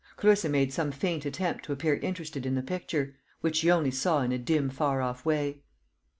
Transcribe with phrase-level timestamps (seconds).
[0.15, 4.21] Clarissa made some faint attempt to appear interested in the picture, which she only saw
[4.23, 5.61] in a dim far off way.